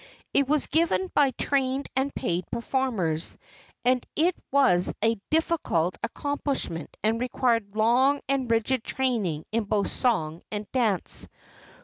It 0.33 0.47
was 0.47 0.65
given 0.65 1.11
by 1.13 1.29
trained 1.29 1.87
and 1.95 2.11
paid 2.15 2.47
performers, 2.49 3.37
as 3.85 3.99
it 4.15 4.35
was 4.49 4.91
a 5.03 5.21
difficult 5.29 5.95
accomplishment 6.01 6.97
and 7.03 7.21
required 7.21 7.75
long 7.75 8.21
and 8.27 8.49
rigid 8.49 8.83
training 8.83 9.45
in 9.51 9.65
both 9.65 9.91
song 9.91 10.41
and 10.51 10.65
dance. 10.71 11.27